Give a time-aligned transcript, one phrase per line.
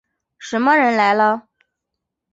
[0.39, 1.47] 什么人来了？